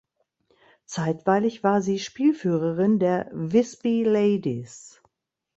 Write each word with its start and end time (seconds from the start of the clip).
Zeitweilig 0.85 1.63
war 1.63 1.83
sie 1.83 1.99
Spielführerin 1.99 2.97
der 2.97 3.29
„Visby 3.35 4.01
Ladies“. 4.03 4.99